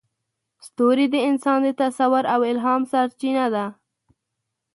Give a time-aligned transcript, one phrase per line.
[0.65, 3.65] ستوري د انسان د تصور او الهام سرچینه ده.